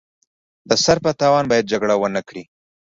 د 0.69 0.71
سر 0.83 0.97
په 1.05 1.11
تاوان 1.19 1.45
باید 1.51 1.69
جګړه 1.71 1.95
ونکړي. 1.97 2.43